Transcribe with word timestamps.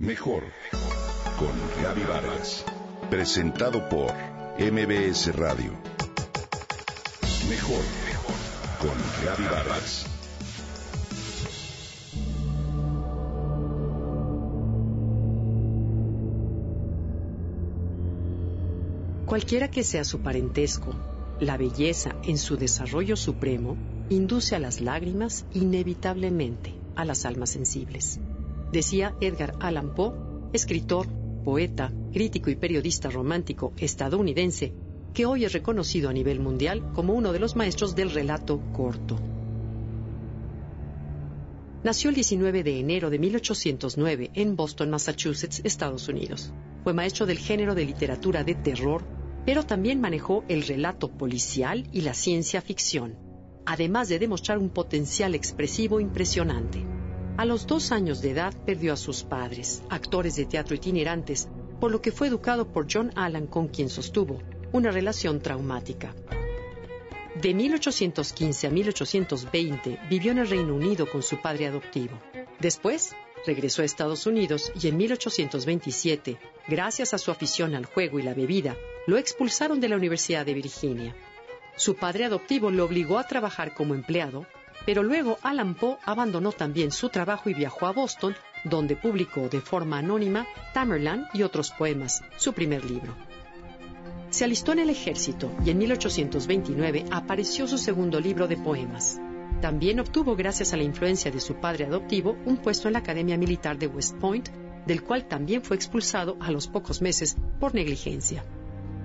Mejor 0.00 0.42
con 1.38 1.52
Gaby 1.80 2.02
Vargas. 2.02 2.64
Presentado 3.10 3.88
por 3.88 4.12
MBS 4.58 5.36
Radio. 5.36 5.70
Mejor 7.48 7.84
con 8.80 8.90
Gaby 9.24 9.44
Vargas. 9.44 10.06
Cualquiera 19.26 19.70
que 19.70 19.84
sea 19.84 20.02
su 20.02 20.22
parentesco, 20.22 20.92
la 21.38 21.56
belleza 21.56 22.16
en 22.24 22.38
su 22.38 22.56
desarrollo 22.56 23.14
supremo 23.14 23.76
induce 24.10 24.56
a 24.56 24.58
las 24.58 24.80
lágrimas 24.80 25.46
inevitablemente 25.54 26.74
a 26.96 27.04
las 27.04 27.24
almas 27.24 27.50
sensibles 27.50 28.18
decía 28.74 29.14
Edgar 29.20 29.54
Allan 29.60 29.94
Poe, 29.94 30.12
escritor, 30.52 31.06
poeta, 31.44 31.92
crítico 32.12 32.50
y 32.50 32.56
periodista 32.56 33.08
romántico 33.08 33.72
estadounidense, 33.78 34.74
que 35.14 35.26
hoy 35.26 35.44
es 35.44 35.52
reconocido 35.52 36.10
a 36.10 36.12
nivel 36.12 36.40
mundial 36.40 36.92
como 36.92 37.14
uno 37.14 37.32
de 37.32 37.38
los 37.38 37.54
maestros 37.54 37.94
del 37.94 38.10
relato 38.10 38.60
corto. 38.72 39.16
Nació 41.84 42.08
el 42.08 42.16
19 42.16 42.62
de 42.64 42.80
enero 42.80 43.10
de 43.10 43.18
1809 43.18 44.30
en 44.34 44.56
Boston, 44.56 44.90
Massachusetts, 44.90 45.60
Estados 45.64 46.08
Unidos. 46.08 46.52
Fue 46.82 46.94
maestro 46.94 47.26
del 47.26 47.38
género 47.38 47.74
de 47.74 47.84
literatura 47.84 48.42
de 48.42 48.54
terror, 48.54 49.04
pero 49.46 49.64
también 49.64 50.00
manejó 50.00 50.44
el 50.48 50.62
relato 50.62 51.10
policial 51.10 51.86
y 51.92 52.00
la 52.00 52.14
ciencia 52.14 52.60
ficción, 52.60 53.16
además 53.66 54.08
de 54.08 54.18
demostrar 54.18 54.58
un 54.58 54.70
potencial 54.70 55.34
expresivo 55.34 56.00
impresionante. 56.00 56.93
A 57.36 57.44
los 57.44 57.66
dos 57.66 57.90
años 57.90 58.22
de 58.22 58.30
edad 58.30 58.54
perdió 58.64 58.92
a 58.92 58.96
sus 58.96 59.24
padres, 59.24 59.82
actores 59.90 60.36
de 60.36 60.46
teatro 60.46 60.76
itinerantes, 60.76 61.48
por 61.80 61.90
lo 61.90 62.00
que 62.00 62.12
fue 62.12 62.28
educado 62.28 62.72
por 62.72 62.86
John 62.88 63.10
Allan 63.16 63.48
con 63.48 63.66
quien 63.66 63.88
sostuvo 63.88 64.40
una 64.72 64.92
relación 64.92 65.40
traumática. 65.40 66.14
De 67.34 67.52
1815 67.52 68.68
a 68.68 68.70
1820 68.70 69.98
vivió 70.08 70.30
en 70.30 70.38
el 70.38 70.48
Reino 70.48 70.76
Unido 70.76 71.10
con 71.10 71.24
su 71.24 71.42
padre 71.42 71.66
adoptivo. 71.66 72.16
Después 72.60 73.16
regresó 73.44 73.82
a 73.82 73.84
Estados 73.84 74.26
Unidos 74.26 74.70
y 74.80 74.86
en 74.86 74.96
1827, 74.96 76.38
gracias 76.68 77.14
a 77.14 77.18
su 77.18 77.32
afición 77.32 77.74
al 77.74 77.84
juego 77.84 78.20
y 78.20 78.22
la 78.22 78.34
bebida, 78.34 78.76
lo 79.08 79.18
expulsaron 79.18 79.80
de 79.80 79.88
la 79.88 79.96
Universidad 79.96 80.46
de 80.46 80.54
Virginia. 80.54 81.16
Su 81.76 81.96
padre 81.96 82.26
adoptivo 82.26 82.70
lo 82.70 82.84
obligó 82.84 83.18
a 83.18 83.26
trabajar 83.26 83.74
como 83.74 83.94
empleado 83.94 84.46
pero 84.86 85.02
luego 85.02 85.38
Alan 85.42 85.74
Poe 85.74 85.98
abandonó 86.04 86.52
también 86.52 86.90
su 86.90 87.08
trabajo 87.08 87.50
y 87.50 87.54
viajó 87.54 87.86
a 87.86 87.92
Boston, 87.92 88.34
donde 88.64 88.96
publicó 88.96 89.48
de 89.48 89.60
forma 89.60 89.98
anónima 89.98 90.46
Tamerlan 90.72 91.26
y 91.32 91.42
otros 91.42 91.70
poemas, 91.70 92.22
su 92.36 92.52
primer 92.52 92.84
libro. 92.84 93.14
Se 94.30 94.44
alistó 94.44 94.72
en 94.72 94.80
el 94.80 94.90
ejército 94.90 95.52
y 95.64 95.70
en 95.70 95.78
1829 95.78 97.04
apareció 97.10 97.68
su 97.68 97.78
segundo 97.78 98.18
libro 98.20 98.48
de 98.48 98.56
poemas. 98.56 99.20
También 99.60 100.00
obtuvo, 100.00 100.34
gracias 100.34 100.72
a 100.72 100.76
la 100.76 100.82
influencia 100.82 101.30
de 101.30 101.40
su 101.40 101.54
padre 101.54 101.86
adoptivo, 101.86 102.36
un 102.44 102.56
puesto 102.56 102.88
en 102.88 102.94
la 102.94 102.98
Academia 102.98 103.38
Militar 103.38 103.78
de 103.78 103.86
West 103.86 104.16
Point, 104.16 104.48
del 104.86 105.02
cual 105.02 105.26
también 105.26 105.62
fue 105.62 105.76
expulsado 105.76 106.36
a 106.40 106.50
los 106.50 106.66
pocos 106.66 107.00
meses 107.00 107.36
por 107.60 107.74
negligencia. 107.74 108.44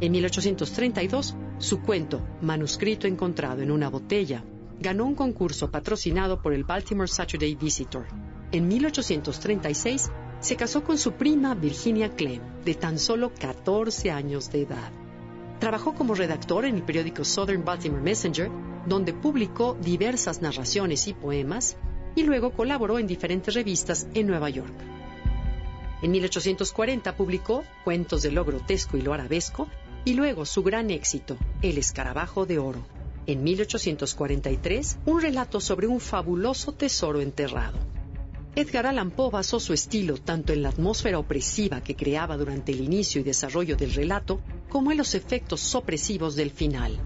En 0.00 0.12
1832, 0.12 1.36
su 1.58 1.80
cuento, 1.80 2.20
manuscrito 2.40 3.06
encontrado 3.06 3.62
en 3.62 3.70
una 3.70 3.88
botella, 3.88 4.44
ganó 4.82 5.06
un 5.06 5.14
concurso 5.14 5.70
patrocinado 5.70 6.42
por 6.42 6.52
el 6.52 6.64
Baltimore 6.64 7.08
Saturday 7.08 7.54
Visitor. 7.54 8.06
En 8.50 8.68
1836 8.68 10.10
se 10.40 10.56
casó 10.56 10.82
con 10.82 10.98
su 10.98 11.12
prima 11.12 11.54
Virginia 11.54 12.10
Clem, 12.14 12.42
de 12.64 12.74
tan 12.74 12.98
solo 12.98 13.32
14 13.38 14.10
años 14.10 14.50
de 14.50 14.62
edad. 14.62 14.90
Trabajó 15.60 15.94
como 15.94 16.14
redactor 16.16 16.64
en 16.64 16.74
el 16.74 16.82
periódico 16.82 17.24
Southern 17.24 17.64
Baltimore 17.64 18.02
Messenger, 18.02 18.50
donde 18.86 19.14
publicó 19.14 19.74
diversas 19.80 20.42
narraciones 20.42 21.06
y 21.06 21.14
poemas, 21.14 21.76
y 22.16 22.24
luego 22.24 22.50
colaboró 22.50 22.98
en 22.98 23.06
diferentes 23.06 23.54
revistas 23.54 24.08
en 24.14 24.26
Nueva 24.26 24.50
York. 24.50 24.74
En 26.02 26.10
1840 26.10 27.16
publicó 27.16 27.62
Cuentos 27.84 28.22
de 28.22 28.32
lo 28.32 28.44
grotesco 28.44 28.96
y 28.96 29.02
lo 29.02 29.14
arabesco, 29.14 29.68
y 30.04 30.14
luego 30.14 30.44
su 30.44 30.64
gran 30.64 30.90
éxito, 30.90 31.36
El 31.62 31.78
escarabajo 31.78 32.44
de 32.44 32.58
oro 32.58 32.84
en 33.26 33.42
1843 33.42 34.98
un 35.06 35.20
relato 35.20 35.60
sobre 35.60 35.86
un 35.86 36.00
fabuloso 36.00 36.72
tesoro 36.72 37.20
enterrado. 37.20 37.78
Edgar 38.54 38.86
Allan 38.86 39.10
Poe 39.10 39.30
basó 39.30 39.58
su 39.60 39.72
estilo 39.72 40.18
tanto 40.18 40.52
en 40.52 40.62
la 40.62 40.68
atmósfera 40.68 41.18
opresiva 41.18 41.80
que 41.80 41.96
creaba 41.96 42.36
durante 42.36 42.72
el 42.72 42.82
inicio 42.82 43.20
y 43.20 43.24
desarrollo 43.24 43.76
del 43.76 43.94
relato, 43.94 44.40
como 44.68 44.92
en 44.92 44.98
los 44.98 45.14
efectos 45.14 45.60
sopresivos 45.60 46.36
del 46.36 46.50
final. 46.50 46.98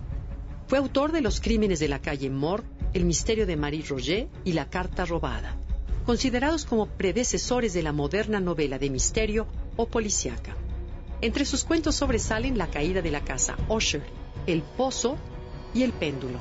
Fue 0.66 0.78
autor 0.78 1.12
de 1.12 1.20
Los 1.20 1.40
crímenes 1.40 1.78
de 1.78 1.86
la 1.86 2.00
calle 2.00 2.30
Mort, 2.30 2.64
El 2.94 3.04
misterio 3.04 3.46
de 3.46 3.56
Marie 3.56 3.84
Roger 3.88 4.26
y 4.44 4.54
La 4.54 4.68
carta 4.68 5.04
robada, 5.04 5.56
considerados 6.04 6.64
como 6.64 6.86
predecesores 6.86 7.72
de 7.74 7.84
la 7.84 7.92
moderna 7.92 8.40
novela 8.40 8.80
de 8.80 8.90
misterio 8.90 9.46
o 9.76 9.86
policíaca. 9.86 10.56
Entre 11.20 11.44
sus 11.44 11.62
cuentos 11.62 11.94
sobresalen 11.94 12.58
La 12.58 12.66
caída 12.70 13.02
de 13.02 13.12
la 13.12 13.20
casa 13.20 13.56
Usher, 13.68 14.02
El 14.48 14.62
pozo 14.62 15.16
y 15.76 15.82
el 15.82 15.92
péndulo, 15.92 16.40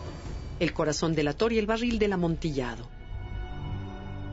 el 0.61 0.71
corazón 0.71 1.13
delator 1.13 1.51
y 1.51 1.57
el 1.57 1.65
barril 1.65 1.99
del 1.99 2.13
amontillado. 2.13 2.87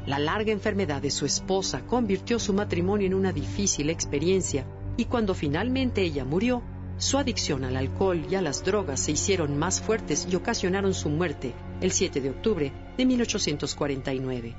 La 0.06 0.20
larga 0.20 0.52
enfermedad 0.52 1.02
de 1.02 1.10
su 1.10 1.26
esposa 1.26 1.80
convirtió 1.84 2.38
su 2.38 2.52
matrimonio 2.52 3.08
en 3.08 3.14
una 3.14 3.32
difícil 3.32 3.90
experiencia 3.90 4.64
y 4.96 5.06
cuando 5.06 5.34
finalmente 5.34 6.02
ella 6.02 6.24
murió, 6.24 6.62
su 6.98 7.18
adicción 7.18 7.64
al 7.64 7.76
alcohol 7.76 8.24
y 8.30 8.36
a 8.36 8.42
las 8.42 8.64
drogas 8.64 9.00
se 9.00 9.10
hicieron 9.10 9.58
más 9.58 9.80
fuertes 9.80 10.28
y 10.30 10.36
ocasionaron 10.36 10.94
su 10.94 11.08
muerte 11.08 11.52
el 11.80 11.90
7 11.90 12.20
de 12.20 12.30
octubre 12.30 12.72
de 12.96 13.04
1849. 13.04 14.54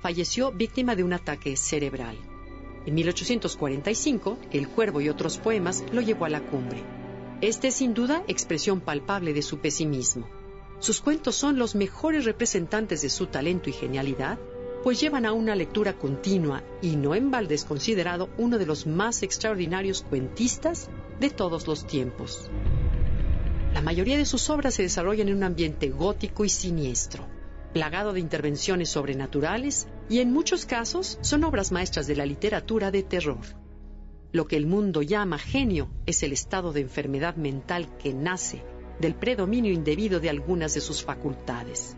Falleció 0.00 0.50
víctima 0.50 0.96
de 0.96 1.04
un 1.04 1.12
ataque 1.12 1.56
cerebral. 1.56 2.16
En 2.86 2.94
1845, 2.94 4.38
El 4.50 4.68
Cuervo 4.68 5.00
y 5.00 5.08
otros 5.08 5.38
poemas 5.38 5.84
lo 5.92 6.00
llevó 6.00 6.24
a 6.24 6.28
la 6.28 6.40
cumbre. 6.40 7.05
Este 7.42 7.68
es 7.68 7.74
sin 7.74 7.92
duda 7.92 8.24
expresión 8.28 8.80
palpable 8.80 9.34
de 9.34 9.42
su 9.42 9.58
pesimismo. 9.58 10.26
Sus 10.78 11.02
cuentos 11.02 11.36
son 11.36 11.58
los 11.58 11.74
mejores 11.74 12.24
representantes 12.24 13.02
de 13.02 13.10
su 13.10 13.26
talento 13.26 13.68
y 13.68 13.74
genialidad, 13.74 14.38
pues 14.82 14.98
llevan 15.00 15.26
a 15.26 15.32
una 15.32 15.54
lectura 15.54 15.98
continua 15.98 16.62
y 16.80 16.96
no 16.96 17.14
en 17.14 17.30
balde 17.30 17.54
es 17.54 17.66
considerado 17.66 18.30
uno 18.38 18.56
de 18.56 18.64
los 18.64 18.86
más 18.86 19.22
extraordinarios 19.22 20.02
cuentistas 20.08 20.88
de 21.20 21.28
todos 21.28 21.66
los 21.66 21.86
tiempos. 21.86 22.48
La 23.74 23.82
mayoría 23.82 24.16
de 24.16 24.24
sus 24.24 24.48
obras 24.48 24.72
se 24.72 24.84
desarrollan 24.84 25.28
en 25.28 25.36
un 25.36 25.42
ambiente 25.42 25.90
gótico 25.90 26.46
y 26.46 26.48
siniestro, 26.48 27.26
plagado 27.74 28.14
de 28.14 28.20
intervenciones 28.20 28.88
sobrenaturales 28.88 29.88
y 30.08 30.20
en 30.20 30.32
muchos 30.32 30.64
casos 30.64 31.18
son 31.20 31.44
obras 31.44 31.70
maestras 31.70 32.06
de 32.06 32.16
la 32.16 32.24
literatura 32.24 32.90
de 32.90 33.02
terror. 33.02 33.65
Lo 34.36 34.46
que 34.46 34.58
el 34.58 34.66
mundo 34.66 35.00
llama 35.00 35.38
genio 35.38 35.88
es 36.04 36.22
el 36.22 36.30
estado 36.34 36.74
de 36.74 36.82
enfermedad 36.82 37.36
mental 37.36 37.96
que 37.96 38.12
nace 38.12 38.62
del 39.00 39.14
predominio 39.14 39.72
indebido 39.72 40.20
de 40.20 40.28
algunas 40.28 40.74
de 40.74 40.82
sus 40.82 41.02
facultades. 41.02 41.96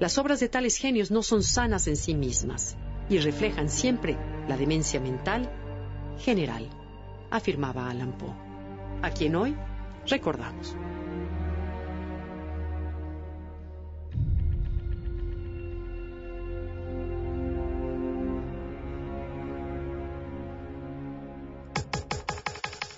Las 0.00 0.16
obras 0.16 0.40
de 0.40 0.48
tales 0.48 0.78
genios 0.78 1.10
no 1.10 1.22
son 1.22 1.42
sanas 1.42 1.86
en 1.86 1.96
sí 1.96 2.14
mismas 2.14 2.78
y 3.10 3.18
reflejan 3.18 3.68
siempre 3.68 4.16
la 4.48 4.56
demencia 4.56 5.00
mental 5.00 5.52
general, 6.18 6.66
afirmaba 7.30 7.90
Alan 7.90 8.16
Poe, 8.16 8.32
a 9.02 9.10
quien 9.10 9.36
hoy 9.36 9.54
recordamos. 10.06 10.74